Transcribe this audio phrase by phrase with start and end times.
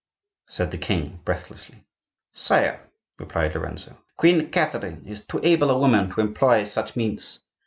[0.47, 1.85] said the king, breathlessly.
[2.33, 7.41] "Sire," replied Lorenzo, "Queen Catherine is too able a woman to employ such means.